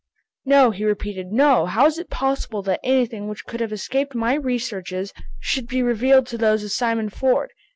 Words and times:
"No," 0.45 0.71
he 0.71 0.83
repeated, 0.83 1.27
"no! 1.27 1.67
How 1.67 1.85
is 1.85 1.99
it 1.99 2.09
possible 2.09 2.63
that 2.63 2.79
anything 2.83 3.27
which 3.27 3.45
could 3.45 3.59
have 3.59 3.71
escaped 3.71 4.15
my 4.15 4.33
researches, 4.33 5.13
should 5.39 5.67
be 5.67 5.83
revealed 5.83 6.25
to 6.29 6.39
those 6.39 6.63
of 6.63 6.71
Simon 6.71 7.07
Ford. 7.09 7.51